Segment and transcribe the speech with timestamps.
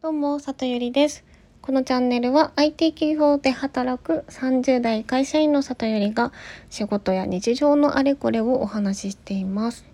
[0.00, 1.24] どうも、里ゆりです。
[1.60, 6.32] このチャンネルは IT 企業で働く30代会社員の里ゆりが
[6.70, 9.84] 仕事や日常のあれこれをお話ししています。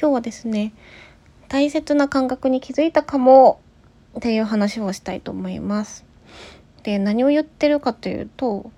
[0.00, 0.72] 今日はですね、
[1.48, 3.60] 大切な感覚に気づいたかも
[4.16, 6.06] っていう話をしたいと思います。
[6.82, 8.70] で、何を言ってるかというと、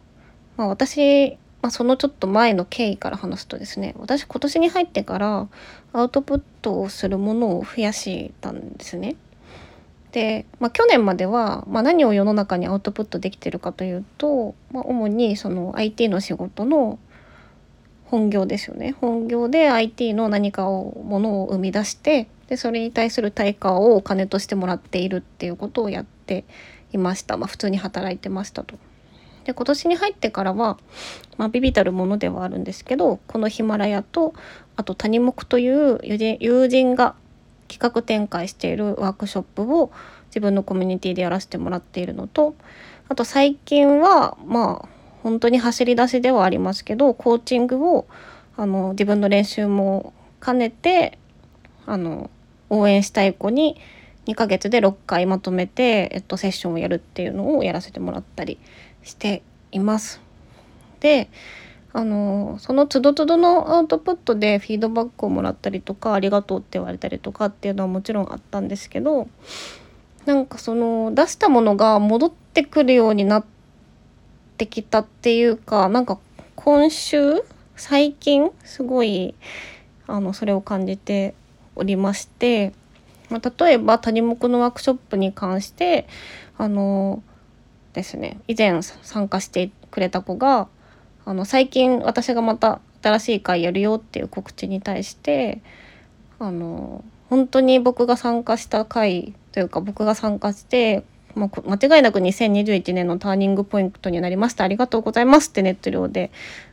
[0.57, 5.49] まあ私、まあ、そのちょっと前の経緯から話すとですね私今年に入ってから
[5.93, 9.17] アウトプットをするものを増やしたんですね。
[10.13, 16.99] で、まあ、去年までは、まあ、何を世の中にアウトプットできてるかというと、まあ、主にその IT の仕事の
[18.05, 26.45] 本業ですよね本業で IT の何かをものを生み出してでそれに対する対価をお金としてもらっているっていうことをやって
[26.93, 28.77] いました、まあ、普通に働いてましたと。
[29.45, 30.79] で今年に入ってからは、
[31.39, 34.35] まあ、ビビたるものではあるんですけどこのヒマラヤと
[34.77, 35.99] あと谷目という
[36.41, 37.15] 友人が
[37.79, 39.91] 企画展開しているワークショップを
[40.27, 42.55] 自分のコミュニティでやらせてもらっているのと
[43.09, 44.89] あと最近はまあ
[45.23, 48.07] 本当に走り出しではありますけどコーチングを
[48.57, 50.13] あの自分の練習も
[50.45, 51.19] 兼ねて
[51.87, 52.31] あの
[52.71, 53.81] 応援したい子に
[54.27, 58.59] 2ヶ月で6回まとめて、えっと、セッションをやるっていうのをやらせてもらったり
[59.03, 60.21] しています。
[61.01, 61.31] で
[61.93, 69.29] あのそのつどつどのアウトプットでフィードバックをもらったりとかありがとうって言われたりとかっていうのはもちろんあったんですけど
[70.27, 73.45] なんかその出したものが戻ってくるようになっ
[74.59, 76.19] てきたっていうかなんか
[76.55, 77.43] 今週
[77.77, 79.35] 最近すごい
[80.07, 81.35] あのそれを感じて
[81.77, 82.75] おりまして、
[83.31, 86.07] まあ、例えば谷目のワークショップに関して
[86.59, 87.23] あの
[87.95, 90.69] ですね以前参加してくれた子が
[91.29, 95.61] あの最近私がまた新しい会やるよっていう告知に対して
[96.39, 104.65] あの本当に僕が参加した会というか僕が参加して、まあ、間違いなく2021年のターニングポイントになりました。
[104.65, 106.31] ありがとうございますってネット上で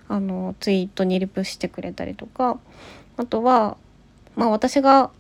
[0.08, 2.58] あのツイートにリプしてくれたりとか。
[3.18, 3.76] あとは、
[4.38, 5.12] まあ、私が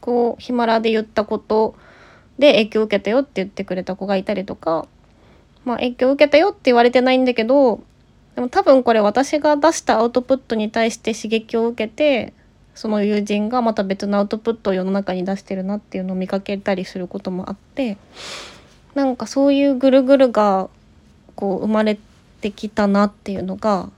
[0.00, 1.74] こうヒマラで言ったこと
[2.38, 4.86] で影響を受けたよって言ってくれた子がいたりとか、
[5.66, 7.82] まあ、影響を受けたよって言われてないんだけど
[8.38, 12.32] でも多分これ私が出したアウトプットに対して刺激を受けて
[12.76, 17.98] その友人がまた別のアウトプットを世の中に出してるなっていうのを見かけたりすることもあって
[18.94, 20.70] なんかそういうぐるぐるが
[21.34, 21.98] こう生まれ
[22.40, 23.90] てきたなっていうのが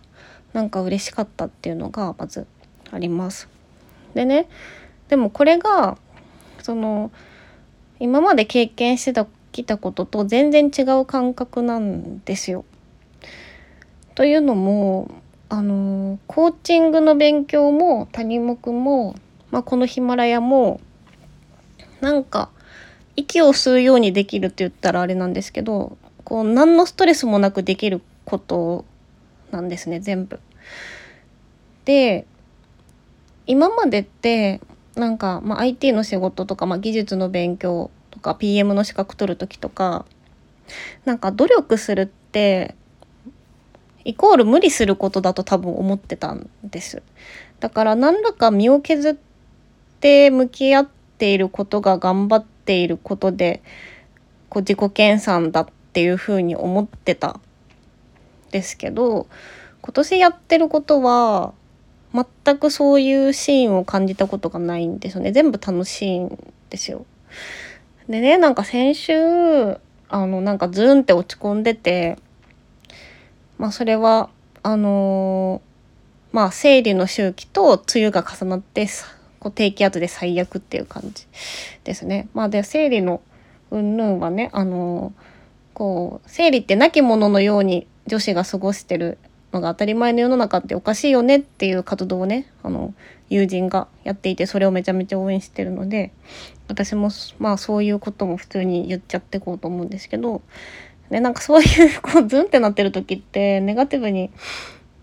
[0.54, 2.46] なんか嬉しかったっていうのがまず
[2.90, 3.46] あります。
[4.14, 4.48] でね
[5.10, 5.98] でもこれが
[6.62, 7.10] その
[7.98, 12.64] 今まで経験してきたことと全然違う感覚なんですよ。
[14.20, 15.10] というのも
[15.48, 19.14] あのコーチングの勉強も谷目も、
[19.50, 20.78] まあ、このヒマラヤも
[22.02, 22.50] なんか
[23.16, 28.84] 息を吸うようにできるって言ったらあれなんですけどこう何のストレスもなくできること
[29.52, 30.38] なんですね全部。
[31.86, 32.26] で
[33.46, 34.60] 今までって
[34.96, 40.04] なんか、まあ、IT の仕事とか、まあ、技術の勉強とか PM の資格取る時とか
[41.06, 42.76] なんか努力するって
[44.10, 47.02] イコール無理することだと多分思ってたんです。
[47.60, 49.16] だから何らか身を削っ
[50.00, 50.88] て向き合っ
[51.18, 53.62] ていることが頑張っていることで
[54.48, 57.38] こう自己研鑽だっていうふうに思ってた
[58.50, 59.28] ですけど
[59.80, 61.52] 今年やってることは
[62.12, 67.06] 全くそういうシーンを感じたことがないんですよね全部楽しいんですよ。
[68.08, 69.12] でねなんか先週
[70.08, 72.18] あのなんかズーンって落ち込んでて
[73.60, 74.30] まあそれは
[74.62, 78.88] あのー、まあ生理の周期と梅雨が重なって
[79.38, 81.26] こう低気圧で最悪っていう感じ
[81.84, 82.28] ですね。
[82.32, 83.20] まあで生理の
[83.70, 85.22] 云々はねあのー、
[85.74, 89.18] こう生理って亡き者ののように女子が過ごしてる
[89.52, 92.94] のが当たり前の世の中っておかしいよねっていう活動をねあの
[93.28, 96.12] 友人がやっていてそれをめちゃめちゃ応援してるので
[96.66, 100.40] 私もまあそういうことも普通に言っちゃっていこうと思うんですけど
[101.10, 104.30] でなんかそういうこうズンってなってる時ってネガティブに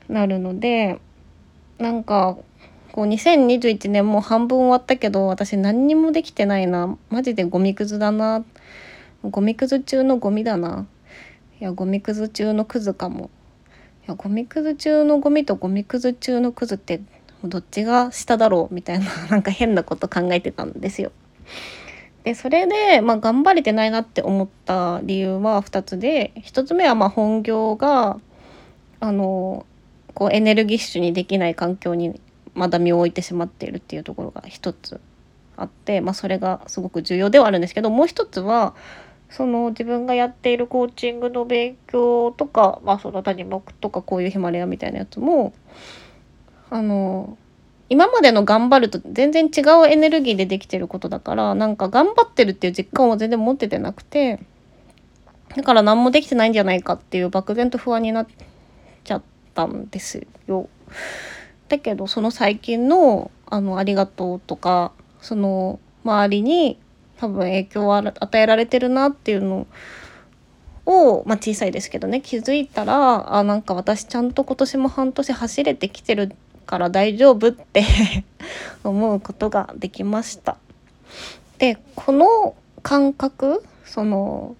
[0.07, 0.99] なるので
[1.79, 2.37] なんか
[2.93, 6.97] こう2021年もう半分終わったけど私何にもできてないな。
[7.09, 8.43] マジでゴミくずだな。
[9.23, 10.87] ゴミくず中のゴミだな。
[11.59, 13.29] いやゴミくず中のクズかも。
[14.07, 17.01] いやゴミくず中のゴミとゴミくず中のクズって
[17.43, 18.73] どっちが下だろう？
[18.73, 21.11] みたいななんか変なこと考えてたんですよ。
[22.27, 28.19] でそれで、まあ、頑張れてないなって思った理由は2つで1つ目はま本業が
[28.99, 29.65] あの
[30.13, 32.19] こうエネルギッシュにできない環境に
[32.53, 34.99] まだ身を置いてしまっているっていうところが1つ
[35.55, 38.75] あって、まあ、それがすごく重要ではあるんですけどもう一つは
[39.29, 45.53] その自分がやっているコーチングの勉強とか、まあ、その谷目とかこういうヒマラヤみたいなやつも
[46.69, 47.37] あの
[47.89, 54.39] 今までの頑張ると全然違うエネルギーでできてることだからなんか頑張ってるっていう実感を全然持っててなくて
[55.55, 58.27] だから何もできてないんじゃないかっていう漠然と不安になっ
[59.03, 59.23] ちゃっ
[59.53, 60.67] たんですよ。
[61.69, 64.91] だけどその最近の「あのありがとう」とか
[65.21, 66.79] その周りに
[67.17, 69.67] 多分影響を与えられてるなっていうの
[70.85, 76.35] を、まあ、小さいですけどね気づいたらあなんか私ちゃんと今年も半年走れてきてるって
[76.67, 77.83] から大丈夫って
[78.83, 80.57] 思うことができました。
[81.57, 84.55] でこの感覚その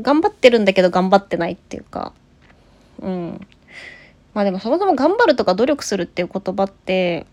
[0.00, 2.12] 頑張ってるんだけど頑張ってないっていうか
[3.00, 3.40] うん。
[4.34, 7.26] まあでもそもそも頑張るとか努力するっていう言葉って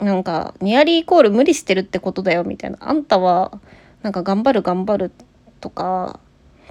[0.00, 2.78] なんかニアリーイコール無理してるってことだよみたいな。
[2.80, 3.60] あんたは
[4.02, 5.12] なんか頑張る頑張る
[5.60, 6.18] とか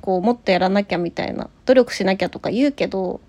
[0.01, 1.49] こうもっとやらなきゃみたいな。
[1.65, 3.21] 努力しなきゃとか言うけど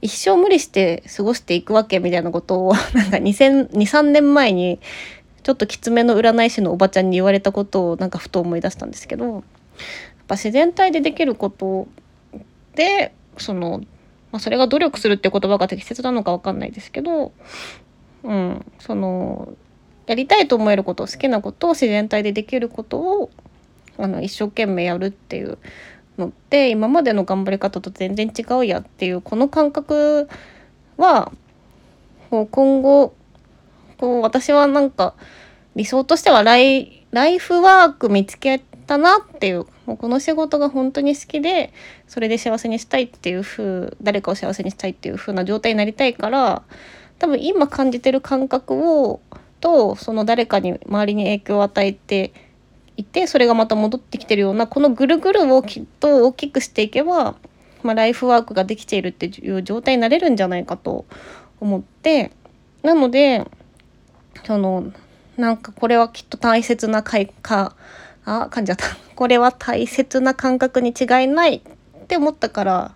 [0.00, 4.80] 一生無理して過ごしていくわけみたいなことを なんか2003年前に
[5.42, 9.42] ちょっときつめの占い師のおばちゃんに言われたことをなんかふと思い出したんですけどやっ
[10.28, 11.88] ぱ自然体でできること
[12.74, 13.82] でその
[14.32, 17.32] まあ、それが努力するっていう言葉が適切なのか分かんないですけど、
[18.24, 19.52] うん、その
[20.06, 23.30] やりたいと思えること好きなことを自然体でできることを
[23.98, 25.58] あの一生懸命やるっていう
[26.18, 30.28] のって今までの頑張り方と全然違うやっていうこの感覚
[30.96, 31.32] は
[32.30, 33.14] こう今後
[33.96, 35.14] こう私はなんか
[35.74, 41.72] 理想としてはライライフワーク見つけたなっていうもうこの仕事が本当に好きで
[42.06, 46.62] それで幸せにしたいっていう風誰かを幸せにしたいっていう風な状態になりたいから
[47.18, 49.20] 多分今感じてる感覚を
[49.60, 52.32] とその誰かに周りに影響を与えて
[53.02, 57.36] いてそれがまた戻ってきてるようなこのぐるぐるをきっと大きくしていけば、
[57.82, 61.04] まあ、ライフワークができているっていう状態になれるんじゃないかと
[61.60, 62.32] 思って
[62.82, 63.46] なので
[64.44, 64.92] その
[65.36, 67.74] なんかこれはきっと大切な開花
[68.24, 72.94] あ噛んじゃった これは大切な感覚に違いないって思ったから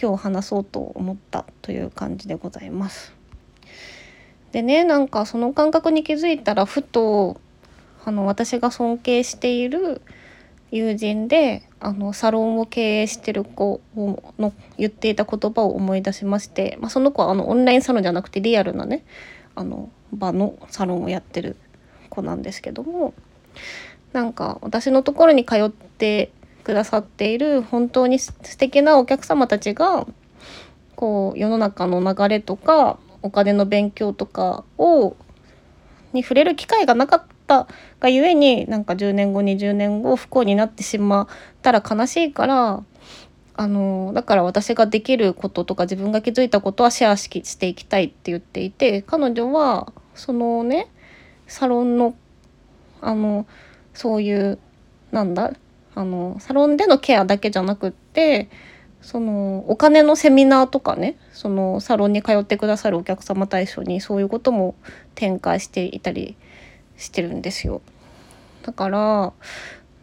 [0.00, 3.12] 今日話そうと思ったという感じでございます。
[4.52, 7.40] でねなんかその感覚に気づいたらふと
[8.04, 10.02] あの私が尊敬している
[10.70, 19.04] 友人であのサロンを経営してる子の言っていた言葉を思い出しまして、まあ、その子はあのオンラインサロンじゃなくてリアルなね
[19.54, 21.56] あの場のサロンをやってる
[22.08, 23.12] 子なんですけども
[24.12, 26.32] なんか私のところに通って
[26.64, 30.06] くださっている本当に素敵なお客様たちが
[30.96, 35.16] こう世の中の流れとかお金の勉強とかを
[36.12, 37.24] に触れる機会がなかっ
[37.60, 41.28] ったがゆえになんか10年後20年後不幸になってしまっ
[41.60, 42.82] たら悲しいから
[43.54, 50.88] あのだから私ができることとか自分が気づいたことはシェアしていきたいって言っていて彼女はそのね
[51.46, 52.14] サロンの
[53.00, 53.46] あの
[53.92, 54.58] そういう
[55.10, 55.52] なんだ
[55.94, 58.48] あのサロンでのケアだけじゃなくって
[59.02, 64.76] そのお金のセミナーとかねそのサロンに通ってくださるお客様対象にそういうことも
[65.14, 66.36] 展開していたり
[67.02, 67.82] してるんですよ。
[68.62, 69.32] だから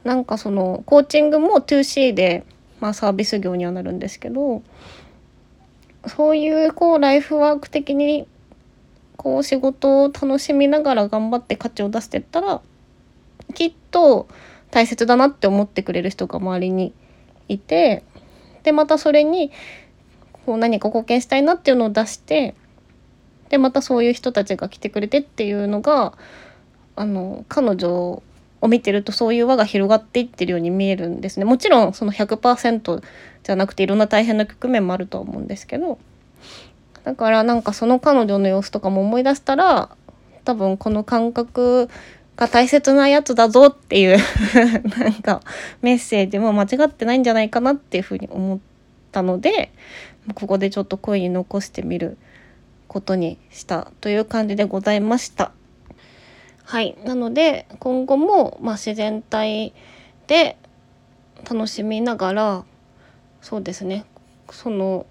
[0.03, 2.45] なんかそのコーチングも 2C で、
[2.79, 4.61] まあ、サービス業にはなるんですけど
[6.07, 8.27] そういうこうライフワーク的に
[9.17, 12.61] こう仕事を楽しみながら頑張って価値を出してったら
[13.53, 14.27] きっと
[14.71, 16.93] 大切だなって思ってくれる人が周りに
[17.47, 18.03] いて
[18.63, 19.51] でまたそれに
[20.45, 22.55] こう何か貢献したいなっていうのを出して
[23.49, 26.17] でまたそういう人たちが来てくれてっていうのが
[26.99, 28.21] あの彼女
[28.59, 33.01] を見てるとそういう輪が広がっていってるように見えるんですねもちろんその100%
[33.43, 35.97] じゃなくていろんな大変な局面もあるとは思うんですけど
[37.05, 39.95] だからなんかその彼女の様子とかも思い出したら
[40.43, 41.89] 多分この感覚
[42.35, 44.17] が大切なやつだぞっていう
[44.99, 45.39] なんか
[45.81, 48.59] メッセージも間違ってないんじゃないかなっていうふうに思っ
[49.13, 49.71] たので
[50.35, 52.17] ここでちょっと声に残してみる
[52.89, 55.53] ことにしたという感じでございました。
[56.69, 56.95] はい。
[57.03, 59.73] なので今後も、まあ、自然体
[60.27, 60.55] で
[61.49, 62.63] 楽しみながら
[63.41, 64.05] そうですね
[64.51, 65.07] その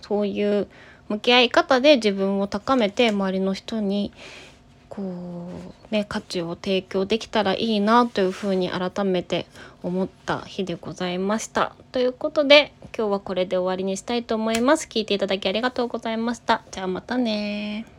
[0.00, 0.66] そういう
[1.10, 4.14] 向き合い方で自分を高めて周りの人に
[4.88, 5.02] こ
[5.90, 9.44] うね価値を提供できたらいいなというふうに改めて
[9.82, 11.76] 思った日でございました。
[11.92, 14.88] ということで今日はこれで終わりにしたいと思います。
[14.88, 16.62] 聞いていただきありがとうございました。
[16.70, 17.93] じゃあまたね